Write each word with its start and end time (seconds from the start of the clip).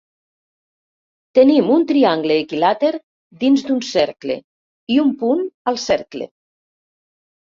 Tenim 1.39 1.67
un 1.73 1.83
triangle 1.91 2.37
equilàter 2.43 2.89
dins 3.43 3.65
d'un 3.67 3.83
cercle 3.89 4.37
i 4.95 4.97
un 5.05 5.11
punt 5.19 5.45
al 5.73 5.77
cercle. 5.85 6.29